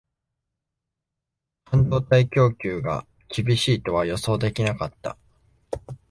[1.65, 5.15] 半導体供給が厳しいとは予想できなかった